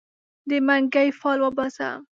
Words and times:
د 0.49 0.51
منګې 0.67 1.07
فال 1.19 1.39
وباسه 1.41 1.89